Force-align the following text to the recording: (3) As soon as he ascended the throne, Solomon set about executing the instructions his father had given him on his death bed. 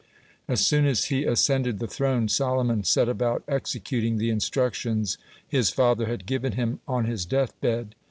(3) 0.47 0.53
As 0.53 0.61
soon 0.65 0.85
as 0.87 1.05
he 1.05 1.25
ascended 1.25 1.77
the 1.77 1.85
throne, 1.87 2.27
Solomon 2.27 2.83
set 2.83 3.07
about 3.07 3.43
executing 3.47 4.17
the 4.17 4.31
instructions 4.31 5.19
his 5.47 5.69
father 5.69 6.07
had 6.07 6.25
given 6.25 6.53
him 6.53 6.79
on 6.87 7.05
his 7.05 7.23
death 7.23 7.53
bed. 7.61 7.93